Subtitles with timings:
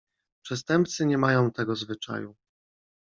[0.45, 2.35] "Przestępcy nie mają tego zwyczaju."